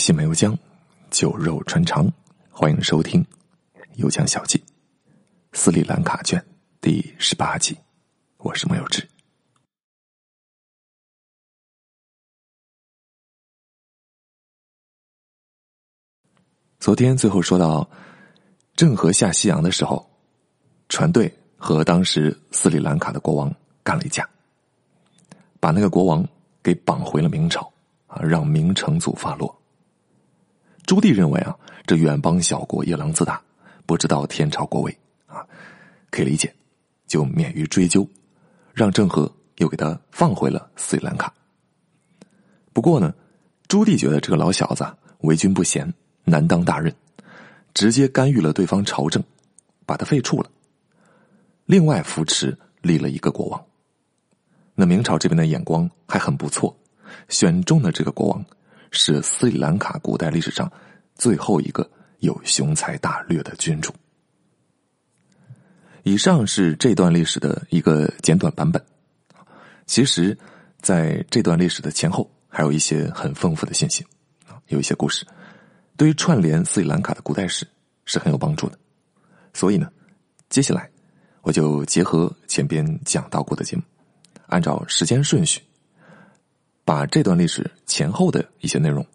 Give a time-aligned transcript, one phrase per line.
[0.00, 0.58] 西门游江，
[1.10, 2.10] 酒肉穿肠。
[2.50, 3.22] 欢迎收听
[3.96, 4.58] 《有江小记》
[5.52, 6.42] 斯里兰卡卷
[6.80, 7.76] 第十八集。
[8.38, 9.06] 我是莫有志。
[16.78, 17.86] 昨天最后说到，
[18.74, 20.10] 郑和下西洋的时候，
[20.88, 24.26] 船队和当时斯里兰卡的国王干了一架，
[25.60, 26.26] 把那个国王
[26.62, 27.70] 给绑回了明朝
[28.06, 29.59] 啊，让明成祖发落。
[30.90, 33.40] 朱棣认为啊，这远邦小国夜郎自大，
[33.86, 34.98] 不知道天朝国威
[35.28, 35.46] 啊，
[36.10, 36.52] 可以理解，
[37.06, 38.04] 就免于追究，
[38.74, 41.32] 让郑和又给他放回了斯里兰卡。
[42.72, 43.14] 不过呢，
[43.68, 44.84] 朱棣觉得这个老小子
[45.20, 45.94] 为君不贤。
[46.24, 46.92] 难当大任，
[47.72, 49.22] 直接干预了对方朝政，
[49.86, 50.50] 把他废黜了。
[51.66, 53.64] 另外扶持立了一个国王。
[54.74, 56.76] 那明朝这边的眼光还很不错，
[57.28, 58.44] 选中的这个国王
[58.90, 60.70] 是斯里兰卡古代历史上
[61.14, 63.92] 最后一个有雄才大略的君主。
[66.02, 68.82] 以上是这段历史的一个简短版本。
[69.86, 70.36] 其实，
[70.80, 74.06] 在这段历史的前后，还有一些很丰富的信息
[74.68, 75.26] 有一些故事。
[75.96, 77.66] 对于串联斯里兰卡的古代史
[78.06, 78.78] 是很有帮助的，
[79.52, 79.90] 所以呢，
[80.48, 80.88] 接下来
[81.42, 83.82] 我就结合前边讲到过的节目，
[84.46, 85.60] 按照时间顺序，
[86.90, 89.06] 把这段历史前后的一些内容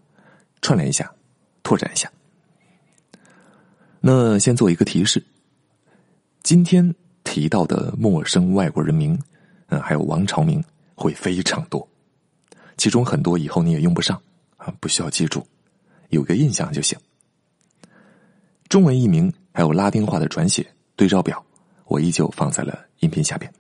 [0.62, 1.14] 串联一下，
[1.62, 2.10] 拓展一下。
[4.00, 5.22] 那先做一个提示：
[6.42, 9.22] 今天提到的陌生外国人名，
[9.68, 10.64] 嗯，还有王朝名
[10.96, 11.86] 会非常多，
[12.78, 14.22] 其中很多以后你也用不上
[14.56, 15.46] 啊，不需要记住。
[16.12, 16.98] 有个印象就行。
[18.70, 20.66] 中文译名还有拉丁化的转写
[20.96, 21.46] 对照表，
[21.88, 23.54] 我依旧放在了音频下边。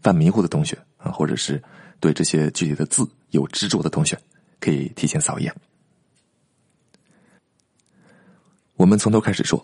[0.00, 1.60] 犯迷糊的同学啊，或者是
[1.98, 4.18] 对这些具体的字有执着的同学，
[4.60, 5.54] 可以提前扫一眼。
[8.76, 9.62] 我们从头开始说。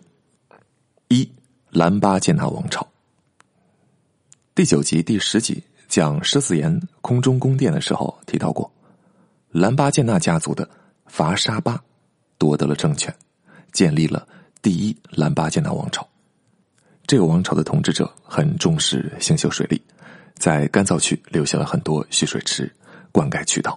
[1.11, 1.27] 一
[1.71, 2.87] 兰巴建纳王朝。
[4.55, 8.71] 第九集第十集讲狮子岩空中宫殿的时候提到过，
[9.51, 10.69] 兰巴建纳家族的
[11.07, 11.83] 伐沙巴。
[12.37, 13.13] 夺得了政权，
[13.73, 14.29] 建立了
[14.63, 16.07] 第一兰巴建纳王朝。
[17.07, 19.83] 这个王朝的统治者很重视兴修水利，
[20.35, 22.71] 在干燥区留下了很多蓄水池、
[23.19, 23.77] 灌溉渠道。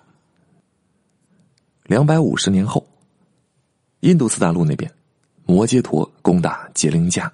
[1.85, 2.87] 两百五十年后，
[4.01, 4.93] 印度次大陆那边，
[5.47, 7.33] 摩揭陀攻打杰林加，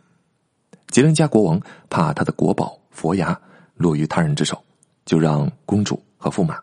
[0.87, 3.37] 杰林加国王怕他的国宝佛牙
[3.75, 4.63] 落于他人之手，
[5.03, 6.57] 就让公主和驸马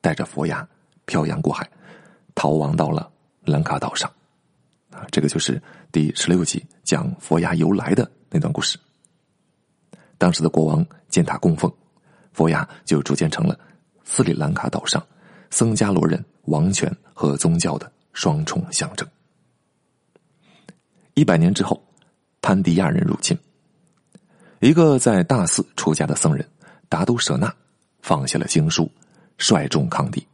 [0.00, 0.66] 带着佛牙
[1.04, 1.68] 漂洋过海，
[2.34, 3.12] 逃亡到了。
[3.44, 4.10] 兰卡岛上，
[4.90, 8.78] 啊，这个就是第十六集讲佛牙由来的那段故事。
[10.16, 11.70] 当时的国王建塔供奉
[12.32, 13.60] 佛牙，就逐渐成了
[14.06, 15.04] 斯里兰卡岛上
[15.50, 19.06] 僧伽罗人王权和宗教的双重象征。
[21.12, 21.82] 一百年之后，
[22.40, 23.36] 潘迪亚人入侵，
[24.60, 26.48] 一个在大寺出家的僧人
[26.88, 27.54] 达都舍那
[28.00, 28.90] 放下了经书，
[29.36, 30.26] 率众抗敌。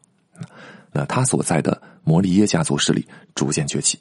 [0.93, 3.99] 那他所在的摩利耶家族势力逐渐崛起，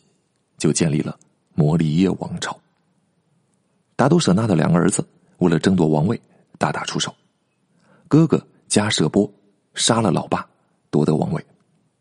[0.57, 1.17] 就建立了
[1.53, 2.59] 摩利耶王朝。
[3.95, 6.19] 达都舍那的两个儿子为了争夺王位，
[6.57, 7.15] 大打出手。
[8.07, 9.31] 哥哥加舍波
[9.73, 10.47] 杀了老爸，
[10.89, 11.41] 夺得王位；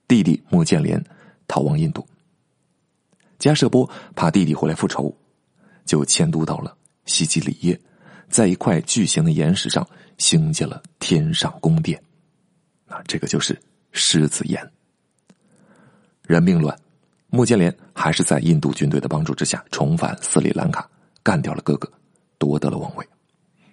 [0.09, 1.03] 弟弟穆建连
[1.47, 2.07] 逃亡印度。
[3.39, 5.15] 加舍波怕弟弟回来复仇，
[5.85, 6.77] 就迁都到了
[7.07, 7.81] 西吉里耶，
[8.29, 9.87] 在一块巨型的岩石上
[10.19, 12.03] 兴建了天上宫殿。
[12.87, 13.59] 啊，这个就是
[13.93, 14.71] 狮子岩。
[16.23, 16.77] 人命乱，
[17.29, 20.89] 穆建连还是在印度军队的帮助之下重返斯里兰卡，
[21.23, 21.91] 干掉了哥哥，
[22.37, 23.07] 夺得了王位。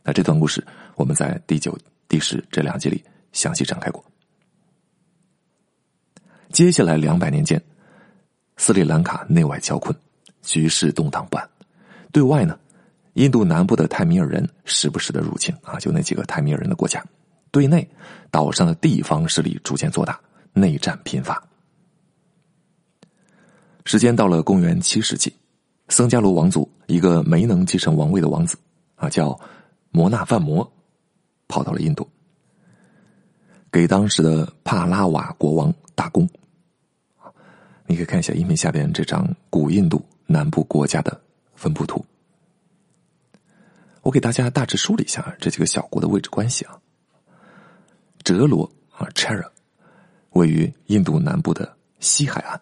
[0.03, 0.65] 那这段故事
[0.95, 3.03] 我们在第九、第十这两集里
[3.37, 4.03] 详细展开过。
[6.51, 7.61] 接下来两百年间，
[8.57, 9.95] 斯里兰卡内外交困，
[10.41, 11.47] 局势动荡不安。
[12.11, 12.57] 对外呢，
[13.13, 17.03] 印度南部的泰米尔人时不时的入侵啊，就那几个泰米尔人的国家。
[17.51, 17.87] 对内，
[18.31, 20.19] 岛上的地方势力逐渐做大，
[20.51, 21.41] 内战频发。
[23.85, 25.31] 时间到了公元七世纪，
[25.89, 28.57] 僧伽罗王族一个没能继承王位的王子
[28.95, 29.39] 啊，叫
[29.91, 30.67] 摩纳范摩，
[31.47, 32.09] 跑到了印度，
[33.77, 36.27] 给当时的帕拉瓦国王打工。
[37.85, 41.21] 你可以看一下音频下边这张古印度南部国家的
[41.53, 42.03] 分布图。
[44.01, 46.75] 我给大家大致梳理一下这几个小国的位置关系啊。
[48.23, 49.47] 哲罗啊，Chera，
[50.31, 52.59] 位于印度南部的西海岸。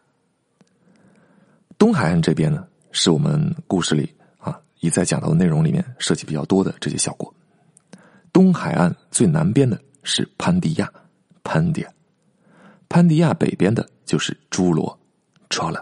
[1.77, 7.33] 东海岸这边呢，是我们故事里啊一再讲到的内容里面涉及比较多的这些小国。
[8.33, 10.91] 东海岸最南边的是潘迪亚，
[11.45, 11.89] 潘迪亚；
[12.89, 14.99] 潘迪亚北边的就是朱罗
[15.47, 15.79] Chola。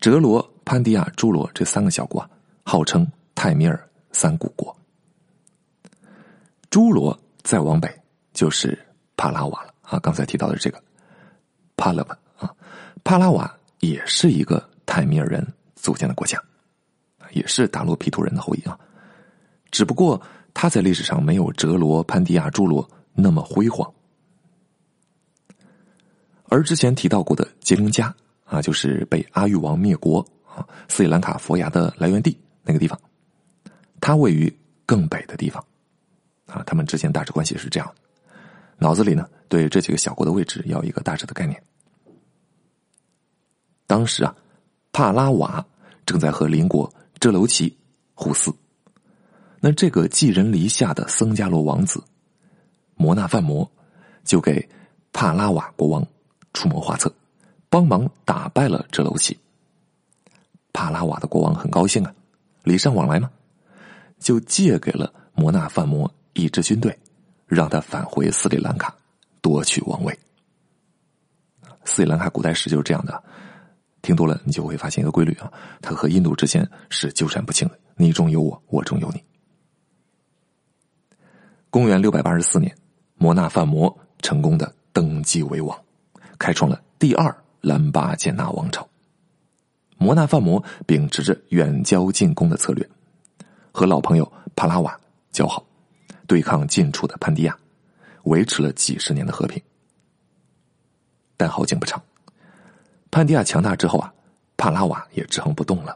[0.00, 2.30] 哲罗、潘迪亚、朱罗这三个小国啊，
[2.64, 4.74] 号称泰米尔三古国。
[6.70, 7.94] 朱罗再往北
[8.32, 8.76] 就是
[9.16, 10.82] 帕拉瓦了啊，刚才提到的这个
[11.76, 12.50] 帕拉瓦啊，
[13.04, 16.42] 帕拉瓦也是一个泰米尔人组建的国家，
[17.32, 18.78] 也是达洛皮图人的后裔啊，
[19.70, 20.20] 只不过
[20.54, 22.88] 他在历史上没有哲罗、潘迪亚、朱罗
[23.20, 23.92] 那么辉煌。
[26.48, 28.14] 而之前提到过的杰林加
[28.44, 33.00] 啊，就是被阿育王灭国啊，斯里兰卡佛牙的来源地那个地方，
[34.00, 34.52] 它位于
[34.84, 35.64] 更北的地方，
[36.46, 37.94] 啊，他们之间大致关系是这样，
[38.78, 41.62] 脑子里呢对这几个小国的位置要一个大致的概念。
[43.86, 44.34] 当时啊，
[44.90, 45.64] 帕拉瓦
[46.04, 47.78] 正在和邻国遮楼奇
[48.14, 48.52] 互撕，
[49.60, 52.02] 那这个寄人篱下的僧伽罗王子
[53.00, 53.68] 摩纳范摩
[54.22, 54.68] 就给
[55.12, 56.06] 帕拉瓦国王。
[56.52, 57.14] 出谋划策，
[57.68, 59.38] 帮忙打败了这楼奇。
[60.72, 62.12] 帕拉瓦的国王很高兴啊，
[62.64, 63.30] 礼尚往来嘛，
[64.18, 66.98] 就借给了摩纳范摩一支军队，
[67.46, 68.92] 让他返回斯里兰卡
[69.40, 70.18] 夺取王位。
[71.84, 73.22] 斯里兰卡古代史就是这样的，
[74.02, 79.22] 听多了你就会发现一个规律啊，它和印度之间是纠缠不清的，你中有我，我中有你。
[81.70, 82.76] 公元六百八十四年，
[83.22, 85.78] 摩纳范摩成功的登基为王。
[86.38, 88.88] 开创了第二兰巴建纳王朝。
[89.98, 92.88] 摩纳范摩秉持着远交近攻的策略，
[93.72, 94.98] 和老朋友帕拉瓦
[95.30, 95.62] 交好，
[96.26, 97.54] 对抗近处的潘迪亚，
[98.22, 99.62] 维持了几十年的和平。
[101.36, 102.02] 但好景不长，
[103.10, 104.10] 潘迪亚强大之后啊，
[104.56, 105.94] 帕拉瓦也制衡不动了。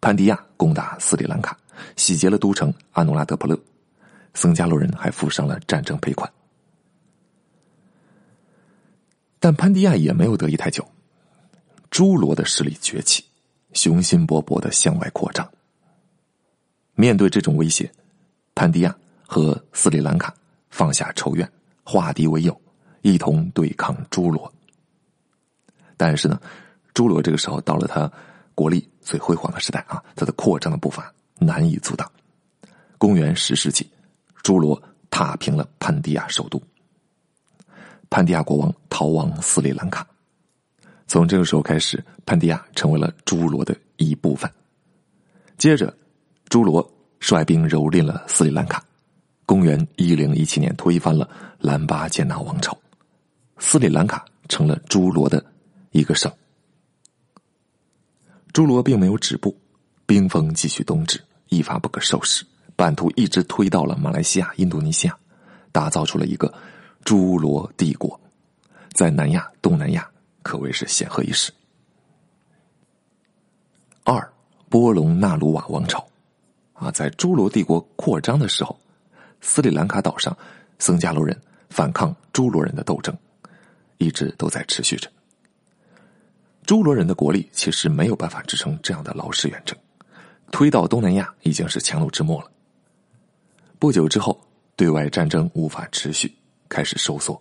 [0.00, 1.58] 潘迪亚攻打斯里兰卡，
[1.96, 3.58] 洗劫了都城阿努拉德普勒，
[4.34, 6.30] 僧伽罗人还付上了战争赔款。
[9.44, 10.82] 但潘迪亚也没有得意太久，
[11.90, 13.22] 朱罗的势力崛起，
[13.74, 15.46] 雄心勃勃的向外扩张。
[16.94, 17.92] 面对这种威胁，
[18.54, 18.96] 潘迪亚
[19.26, 20.34] 和斯里兰卡
[20.70, 21.46] 放下仇怨，
[21.82, 22.58] 化敌为友，
[23.02, 24.50] 一同对抗朱罗。
[25.98, 26.40] 但是呢，
[26.94, 28.10] 朱罗这个时候到了他
[28.54, 32.10] 国力最辉煌的时代啊，他的扩张的步伐难以阻挡。
[32.96, 33.86] 公元十世纪，
[34.42, 36.58] 朱罗踏平了潘迪亚首都。
[38.14, 40.06] 潘迪亚国王逃亡斯里兰卡，
[41.08, 44.48] 从这个时候开始，潘迪亚成为了朱罗的一部分。
[45.58, 45.92] 接着，
[46.48, 46.88] 朱罗
[47.18, 48.80] 率兵蹂躏了斯里兰卡，
[49.44, 51.28] 公元一零一七年推翻了
[51.58, 52.78] 兰巴建纳王朝，
[53.58, 55.44] 斯里兰卡成了朱罗的
[55.90, 56.32] 一个省。
[58.52, 59.58] 朱罗并没有止步，
[60.06, 62.44] 兵锋继续东至，一发不可收拾，
[62.76, 65.18] 版图一直推到了马来西亚、印度尼西亚，
[65.72, 66.54] 打造出了一个。
[67.04, 68.18] 朱罗帝国
[68.94, 70.10] 在南亚、东南亚
[70.42, 71.52] 可谓是显赫一时。
[74.04, 74.32] 二
[74.70, 76.06] 波隆纳鲁瓦王朝
[76.72, 78.78] 啊，在朱罗帝国扩张的时候，
[79.42, 80.36] 斯里兰卡岛上
[80.78, 83.14] 僧伽罗人反抗朱罗人的斗争
[83.98, 85.10] 一直都在持续着。
[86.64, 89.78] 朱罗人的国力其实没有办法支撑这样的劳师远征，
[90.50, 92.50] 推到东南亚已经是强弩之末了。
[93.78, 94.40] 不久之后，
[94.74, 96.34] 对外战争无法持续。
[96.68, 97.40] 开始收缩。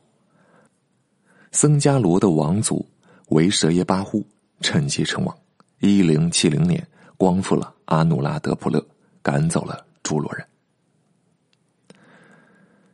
[1.51, 2.85] 僧伽罗的王族
[3.29, 4.25] 维舍耶巴呼
[4.61, 5.37] 趁机称王，
[5.79, 6.85] 一零七零年
[7.17, 8.83] 光复了阿努拉德普勒，
[9.21, 10.45] 赶走了朱罗人。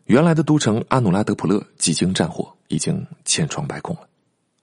[0.06, 4.08] 原来的都城阿努拉德普勒几经战火，已经千疮百孔了。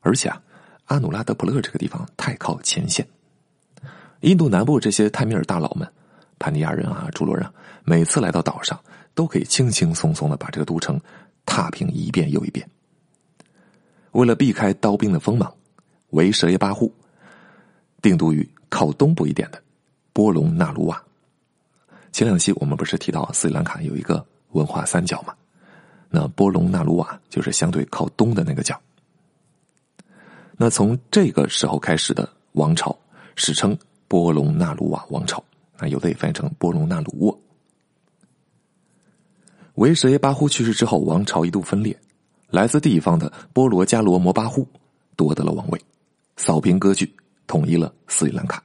[0.01, 0.43] 而且啊，
[0.87, 3.07] 阿努拉德普勒这个地方太靠前线，
[4.21, 5.89] 印度南部这些泰米尔大佬们，
[6.39, 7.49] 潘尼亚人啊、朱罗人，
[7.85, 8.79] 每次来到岛上，
[9.15, 11.01] 都可以轻轻松松的把这个都城。
[11.47, 12.69] 踏平一遍又一遍。
[14.13, 15.51] 为了避开刀兵的锋芒，
[16.11, 16.93] 为舍耶巴户
[18.03, 19.63] 定都于靠东部一点的
[20.13, 21.03] 波隆纳鲁瓦。
[22.13, 25.35] 前两期我们不是提到斯里兰卡有一个文化三角吗？
[26.09, 28.81] 那波隆纳鲁瓦就是相对靠东的那个角。
[30.57, 32.97] 那从这个时候开始的王朝
[33.35, 33.77] 史称
[34.09, 35.45] 波隆纳鲁瓦王朝，
[35.79, 37.39] 那有的也翻译成波隆纳鲁沃。
[39.77, 41.97] 维什耶巴呼去世之后，王朝一度分裂。
[42.49, 44.67] 来自地方的波罗加罗摩巴呼
[45.17, 45.81] 夺得了王位，
[46.37, 47.13] 扫平割据，
[47.47, 48.63] 统一了斯里兰卡，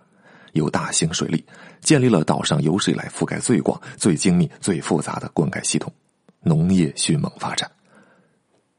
[0.53, 1.44] 有大型水利，
[1.82, 5.91] 建立了岛上有史以来覆盖最广、最精密、最复杂的灌溉系统，
[6.41, 7.70] 农业迅猛发展。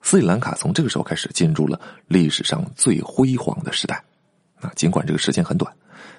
[0.01, 4.03] 斯里兰卡从这个时候开始进入了历史上最辉煌的时代。
[4.61, 5.71] 啊，尽管这个时间很短，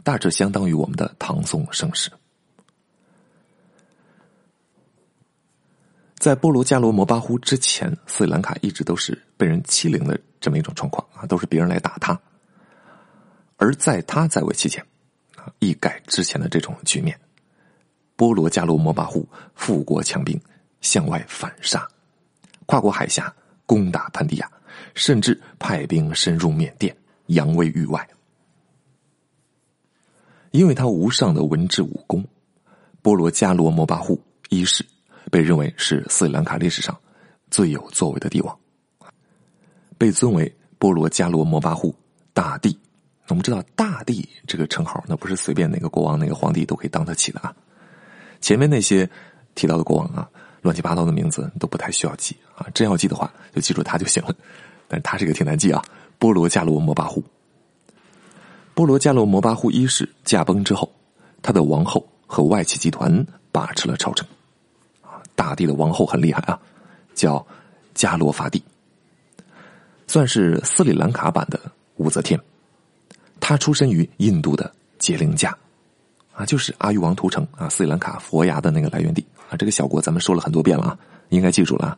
[0.03, 2.11] 大致相当于我们的唐宋盛世。
[6.23, 12.17] 在波罗加罗摩巴呼之前，斯里兰卡一直都是被人欺凌的这么一种状况啊，都是别人来打他。
[13.57, 14.81] 而在他在位期间，
[15.35, 17.19] 啊，一改之前的这种局面，
[18.15, 20.39] 波罗加罗摩巴呼富国强兵，
[20.79, 21.85] 向外反杀，
[22.67, 24.49] 跨过海峡攻打潘迪亚，
[24.95, 28.07] 甚至派兵深入缅甸，扬威域外。
[30.51, 32.25] 因为他无上的文治武功，
[33.01, 34.85] 波罗加罗摩巴呼一世
[35.33, 36.95] 被认为是斯里兰卡历史上
[37.49, 38.55] 最有作为的帝王，
[39.97, 41.95] 被尊为波罗加罗摩巴护
[42.35, 42.77] 大帝。
[43.29, 47.51] 我们知道“大帝”这个称号，那不是随便哪个国王、哪个皇帝都可以当得起的啊。
[48.41, 49.09] 前面那些
[49.55, 50.29] 提到的国王啊，
[50.61, 52.67] 乱七八糟的名字都不太需要记啊。
[52.71, 54.35] 真要记的话，就记住他就行了。
[54.87, 55.83] 但他这个挺难记啊，
[56.19, 57.23] 波罗加罗摩巴护。
[58.75, 60.93] 波罗加罗摩巴护一世驾崩之后，
[61.41, 64.23] 他的王后和外戚集团把持了朝政。
[65.35, 66.59] 大帝的王后很厉害啊，
[67.13, 67.45] 叫
[67.93, 68.63] 加罗法蒂，
[70.07, 71.59] 算是斯里兰卡版的
[71.97, 72.39] 武则天。
[73.39, 75.55] 他出身于印度的杰林加，
[76.33, 79.57] 啊，就是阿育王屠城啊，斯里兰卡佛牙的那个来源地啊。
[79.57, 80.97] 这个小国咱们说了很多遍了啊，
[81.29, 81.97] 应该记住了啊。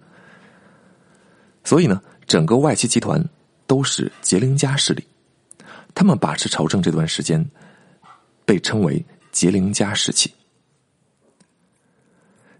[1.64, 3.24] 所以呢，整个外戚集团
[3.68, 5.04] 都是杰林加势力。
[5.94, 7.44] 他们把持朝政这段时间，
[8.44, 10.34] 被称为杰林加时期。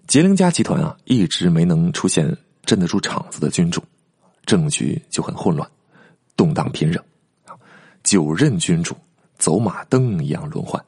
[0.08, 3.84] 杰林加集团啊，一直没能出现镇得住场子的君主，
[4.46, 5.70] 政局就很混乱，
[6.38, 7.04] 动荡频仍。
[8.04, 8.96] 九任君主
[9.38, 10.84] 走马灯一样轮换，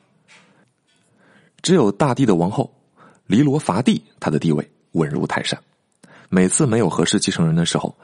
[1.62, 2.72] 只有大帝的王后
[3.26, 5.60] 黎罗伐帝，他的地位稳如泰山。
[6.30, 7.96] 每次没有合适继承人的时候，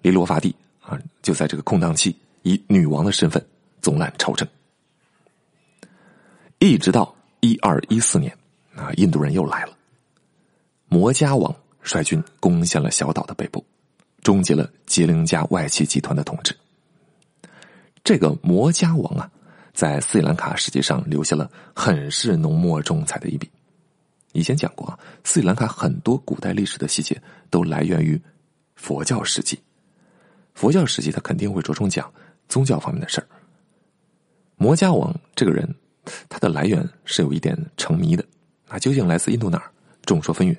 [0.00, 3.44] 黎罗伐帝啊，就在这个空档期以女王的身份。
[3.80, 4.46] 总揽朝政，
[6.60, 8.32] 一直到一二一四年，
[8.76, 9.76] 啊，印度人又来了。
[10.92, 13.64] 摩加王率军攻陷了小岛的北部，
[14.20, 16.54] 终结了杰林加外戚集团的统治。
[18.04, 19.30] 这个摩加王啊，
[19.72, 23.50] 在斯里兰卡实际上留下了很是浓墨重彩的一笔。
[24.32, 27.18] 以前讲过啊，斯里兰卡很多古代历史的细节
[27.48, 28.20] 都来源于
[28.76, 29.58] 佛教史记，
[30.52, 32.12] 佛教史记它肯定会着重讲
[32.50, 33.26] 宗教方面的事儿。
[34.56, 35.74] 摩加王这个人，
[36.28, 38.22] 他的来源是有一点成谜的
[38.68, 39.72] 啊，究竟来自印度哪儿？
[40.04, 40.54] 众说纷纭。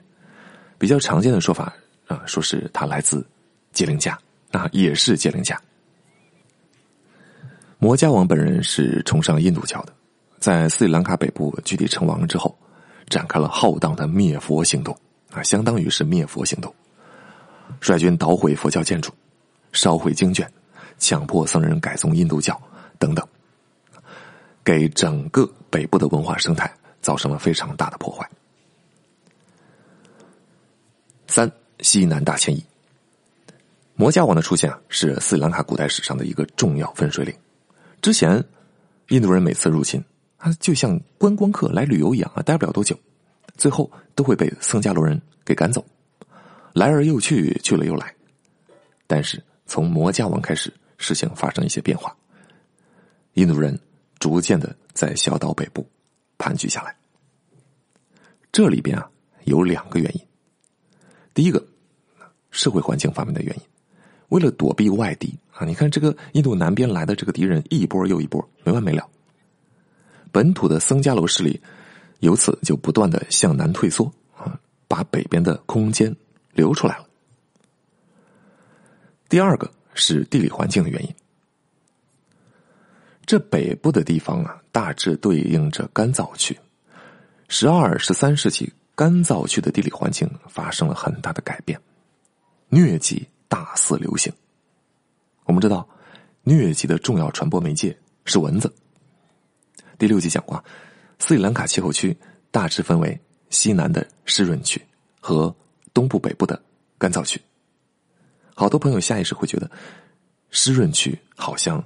[0.83, 1.73] 比较常见的说法
[2.07, 3.25] 啊，说是他来自
[3.71, 4.19] 杰林家
[4.51, 5.57] 啊，也是杰林家。
[7.79, 9.93] 摩加王本人是崇尚印度教的，
[10.39, 12.53] 在斯里兰卡北部具体称王之后，
[13.07, 14.93] 展开了浩荡的灭佛行动
[15.31, 16.75] 啊，相当于是灭佛行动，
[17.79, 19.09] 率军捣毁佛教建筑，
[19.71, 20.51] 烧毁经卷，
[20.97, 22.61] 强迫僧人改宗印度教
[22.99, 23.25] 等等。
[24.65, 28.29] 给整个北部的文化生态造成了非常大的破坏。
[31.27, 32.63] 三西南大迁移，
[33.95, 37.33] 摩加王的出现啊，是斯里兰卡古代史上的一个重要分水岭。
[38.01, 38.43] 之前，
[39.09, 40.03] 印度人每次入侵
[40.37, 42.97] 啊，就像观光客来旅游一样啊，待不了多久，
[43.57, 45.85] 最后都会被僧伽罗人给赶走，
[46.73, 48.13] 来而又去，去了又来。
[49.07, 52.15] 但是从摩加王开始，事情发生一些变化，
[53.33, 53.79] 印度人。
[54.19, 55.85] 逐渐的在小岛北部
[56.37, 56.95] 盘踞下来，
[58.53, 59.11] 这里边啊
[59.43, 60.21] 有两个原因。
[61.33, 61.65] 第一个，
[62.51, 63.61] 社会环境方面的原因，
[64.29, 69.07] 为了躲避外敌啊，你看这个印度南边来的这个敌人一波又一波，没完没了。
[70.31, 71.61] 本土的僧伽罗势力
[72.19, 76.15] 由此就不断的向南退缩啊，把北边的空间
[76.53, 77.07] 留出来了。
[79.29, 81.15] 第二个是地理环境的原因。
[83.25, 86.57] 这北部的地方啊，大致对应着干燥区。
[87.47, 91.79] 十二、十三世纪，干燥区的地理环境发生了很大的改变，
[92.69, 94.31] 疟疾大肆流行。
[95.45, 95.87] 我们知道，
[96.45, 98.73] 疟疾的重要传播媒介是蚊子。
[99.97, 100.63] 第六集讲过，
[101.19, 102.15] 斯里兰卡气候区
[102.51, 103.19] 大致分为
[103.49, 104.81] 西南的湿润区
[105.19, 105.55] 和
[105.93, 106.61] 东部、北部的
[106.97, 107.41] 干燥区。
[108.55, 109.69] 好多朋友下意识会觉得，
[110.49, 111.83] 湿润区好像。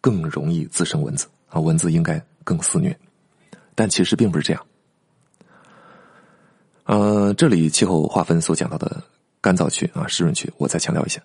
[0.00, 2.96] 更容易滋生蚊子啊，蚊子应该更肆虐，
[3.74, 4.66] 但其实并不是这样。
[6.88, 9.02] 呃，这里气候划分所讲到的
[9.42, 11.20] 干燥区啊、湿润区，我再强调一下，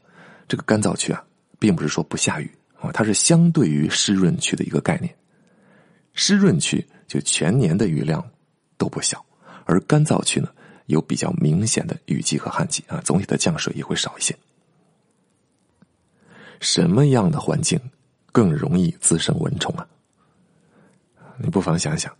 [0.45, 1.23] 这个干燥区啊，
[1.57, 2.51] 并不是说不下雨
[2.81, 5.15] 啊，它是相对于湿润区的一个概念。
[6.13, 8.21] 湿润区就全年的雨量
[8.77, 9.25] 都不小，
[9.63, 10.49] 而干燥区呢，
[10.87, 14.37] 有比较明显的雨季和旱季啊，总体的降水也会少一些。
[16.59, 17.79] 什么样的环境？
[18.33, 19.87] 更容易滋生蚊虫啊！
[21.37, 22.13] 你不妨想想，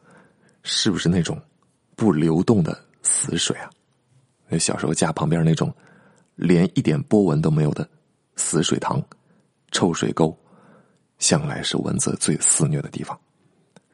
[0.63, 1.38] 是不是那种
[1.97, 3.69] 不流动的死水啊？
[4.48, 5.74] 那小时候家旁边那种
[6.36, 7.88] 连一点波纹都没有的
[8.36, 9.03] 死水塘、
[9.72, 10.36] 臭水沟、
[11.19, 13.19] 向来是蚊子最肆虐的地方。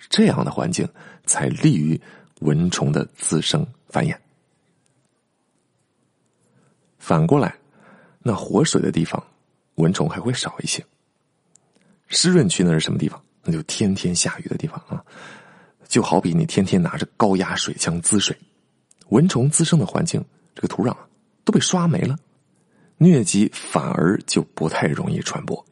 [0.09, 0.87] 这样的环境
[1.25, 1.99] 才利于
[2.39, 4.17] 蚊虫的滋生繁衍。
[6.97, 7.55] 反过来，
[8.19, 9.21] 那活水的地方，
[9.75, 10.83] 蚊虫还会少一些。
[12.07, 13.21] 湿润区那是什么地方？
[13.43, 15.03] 那就天天下雨的地方啊，
[15.87, 18.37] 就好比你天天拿着高压水枪滋水，
[19.09, 20.23] 蚊虫滋生的环境，
[20.55, 20.95] 这个土壤
[21.43, 22.17] 都被刷没了，
[22.97, 25.65] 疟疾反而就不太容易传播。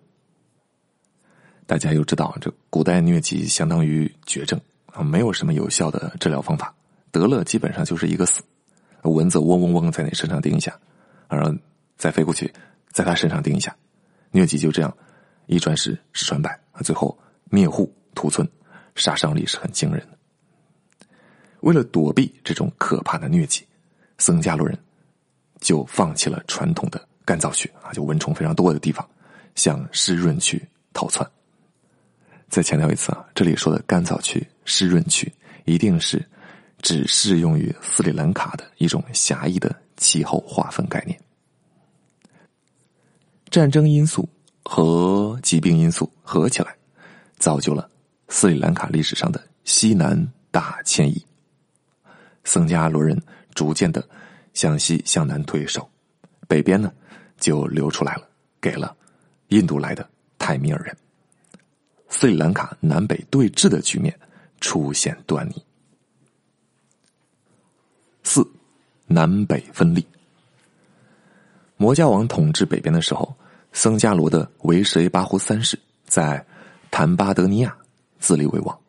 [1.65, 6.74] 大家又知道，这古代疟疾相当于绝症啊，没有什么有效的治疗方法，
[7.12, 8.41] 得了基本上就是一个死。
[9.03, 10.77] 蚊子嗡嗡嗡在你身上叮一下，
[11.29, 11.53] 然后
[11.96, 12.51] 再飞过去，
[12.91, 13.75] 在他身上叮一下，
[14.32, 14.98] 疟疾就这样
[15.46, 17.17] 一传十，十传百，最后
[17.50, 18.50] 灭户屠村，
[18.96, 20.17] 杀伤力是很惊人的。
[21.68, 23.68] 为了躲避这种可怕的疟疾，
[24.20, 24.80] 僧伽罗人
[25.60, 29.06] 就放弃了传统的干燥区啊，就蚊虫非常多的地方，
[29.54, 31.30] 向湿润区逃窜。
[32.48, 35.30] 再强调一次啊，这里说的干燥区、湿润区，
[35.66, 36.26] 一定是
[36.82, 41.20] 只适用于斯里兰卡的一种狭义的气候划分概念。
[43.50, 44.26] 战争因素
[44.64, 46.74] 和疾病因素合起来，
[47.40, 47.92] 造就了
[48.30, 51.26] 斯里兰卡历史上的西南大迁移。
[52.48, 53.22] 僧伽罗人
[53.54, 54.01] 逐渐的
[54.54, 55.88] 向西向南退守，
[56.48, 56.89] 北边呢
[57.38, 58.25] 就流出来了，
[58.62, 58.96] 给了
[59.50, 60.96] 印度来的泰米尔人。
[62.08, 64.18] 斯里兰卡南北对峙的局面
[64.62, 65.62] 出现端倪。
[68.24, 68.50] 四，
[69.08, 70.08] 南北分立。
[71.75, 73.36] 摩加王统治北边的时候，
[73.74, 76.44] 僧伽罗的维什巴胡三世在
[76.89, 77.77] 坦巴德尼亚
[78.20, 78.80] 自立为王，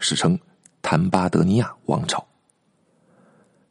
[0.00, 0.38] 史称
[0.82, 2.22] 坦巴德尼亚王朝。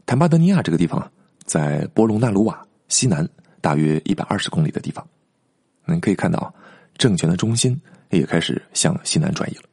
[0.05, 1.11] 坦巴德尼亚这个地方
[1.45, 3.27] 在波隆纳鲁瓦西南
[3.61, 5.05] 大约一百二十公里的地方，
[5.85, 6.53] 您可以看到
[6.97, 7.79] 政权的中心。
[8.11, 9.63] 也开始向西南转移了。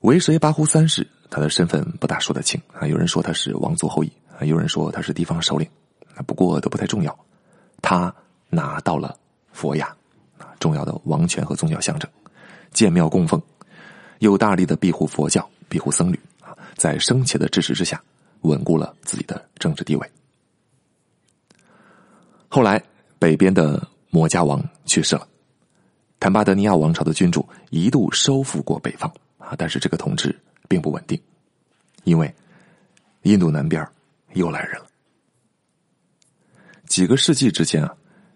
[0.00, 2.86] 维什巴胡三世，他的身份不大说得清啊。
[2.86, 5.66] 有人说他是王族后裔啊，有人说他是地方首领。
[6.26, 7.18] 不过都不太重要。
[7.80, 8.14] 他
[8.50, 9.16] 拿到了
[9.52, 9.86] 佛牙
[10.36, 12.10] 啊，重要的王权和宗教象征，
[12.72, 13.40] 建庙供奉，
[14.18, 16.20] 又大力的庇护佛教、庇护僧侣，
[16.76, 18.02] 在生前的支持之下，
[18.42, 20.10] 稳固了自己的政治地位。
[22.48, 22.82] 后来，
[23.18, 25.26] 北边的摩加王去世了。
[26.20, 31.20] 坦巴德尼亚王朝的君主一度收复过北方啊，但是这个统治并不稳定，
[32.04, 32.32] 因为
[33.22, 33.84] 印度南边
[34.34, 34.86] 又来人了。
[36.86, 37.94] 几个世纪之间啊，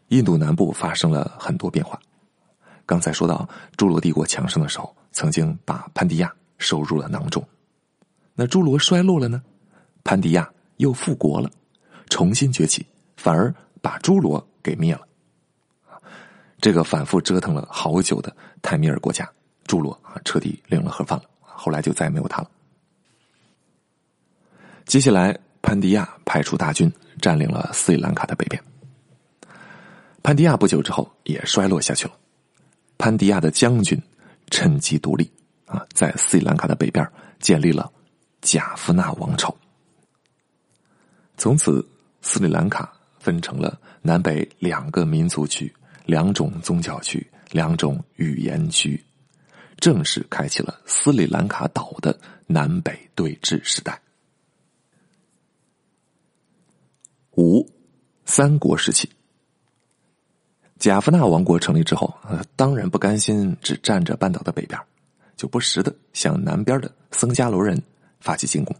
[0.08, 2.00] 印度南部发生了很多变化。
[2.86, 7.46] 刚才说到朱罗帝国强盛的时候，曾经把潘迪亚收入了囊中。
[8.36, 9.42] 那朱罗衰落了呢，
[10.04, 11.50] 潘迪亚又复国了，
[12.10, 15.00] 重新崛起，反而把朱罗给灭了。
[16.60, 19.26] 这个反复折腾了好久的泰米尔国家，
[19.64, 21.24] 朱罗啊，彻底领了盒饭了。
[21.40, 22.50] 后来就再也没有他了。
[24.84, 28.62] 接下来，潘迪亚派出大军占领了斯里兰卡的北边。
[30.22, 32.14] 潘迪亚不久之后也衰落下去了。
[32.98, 34.00] 潘迪亚的将军
[34.50, 35.30] 趁机独立
[35.64, 37.08] 啊，在斯里兰卡的北边
[37.40, 37.90] 建立了
[38.46, 39.52] 贾夫纳王朝。
[41.36, 41.84] 从此，
[42.22, 45.74] 斯里兰卡分成了南北两个民族区。
[46.04, 49.04] 两种宗教区，两种语言区，
[49.78, 54.00] 正式开启了斯里兰卡岛的南北对峙时代。
[57.32, 57.68] 五，
[58.24, 59.10] 三国时期，
[60.78, 62.14] 贾夫纳王国成立之后，
[62.54, 64.80] 当然不甘心只占着半岛的北边，
[65.36, 67.82] 就不时的向南边的僧伽罗人
[68.26, 68.74] 发起进攻。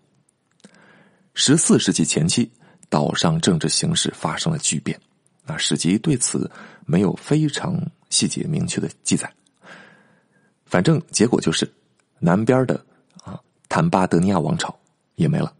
[1.34, 2.50] 十四世纪前期，
[2.88, 4.98] 岛上政治形势发生了巨变。
[5.44, 6.50] 啊，史籍对此
[6.84, 7.80] 没有非常
[8.10, 9.32] 细节明确的记载。
[10.64, 11.70] 反正结果就是，
[12.18, 12.84] 南边的
[13.22, 14.76] 啊坦巴德尼亚王朝
[15.14, 15.54] 也没了，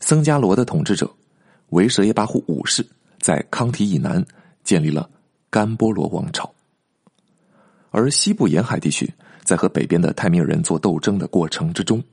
[0.00, 1.10] 僧伽罗的统治者
[1.70, 2.86] 维舍耶巴胡五世
[3.18, 4.22] 在康提以南
[4.62, 5.08] 建立了
[5.48, 6.52] 甘波罗王朝，
[7.90, 9.10] 而西部沿海地区
[9.42, 12.04] 在和北边的泰米尔人做斗争的过程之中，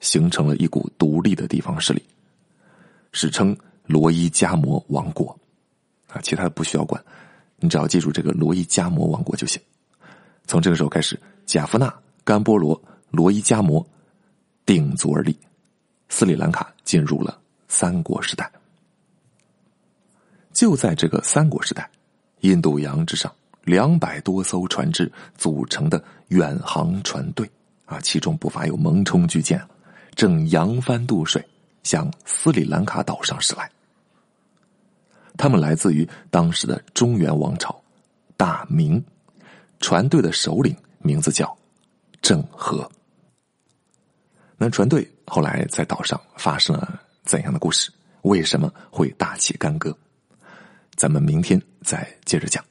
[0.00, 2.02] 形成了一股独立的地方势力，
[3.12, 5.38] 史称罗伊加摩王国。
[6.08, 7.00] 啊，其他的不需要管，
[7.58, 9.62] 你只要记住这个罗伊加摩王国就行。
[10.46, 13.86] 从这个时候开始，贾夫纳、甘波罗、罗伊加摩
[14.66, 15.38] 鼎足而立，
[16.08, 18.50] 斯里兰卡进入了三国时代。
[20.52, 21.88] 就在这个三国时代，
[22.40, 23.32] 印度洋之上
[23.62, 27.48] 两百多艘船只组成的远航船队
[27.84, 29.62] 啊，其中不乏有蒙冲巨舰，
[30.20, 31.42] 正扬帆渡水
[31.82, 33.70] 向斯里兰卡岛上驶来。
[35.38, 37.82] 他们来自于当时的中原王朝，
[38.36, 39.02] 大明，
[39.78, 41.56] 船队的首领名字叫
[42.20, 42.86] 郑和。
[44.58, 47.90] 那船队后来在岛上发生了怎样的故事？
[48.20, 49.96] 为什么会大起干戈？
[50.96, 52.62] 咱们明天再接着讲。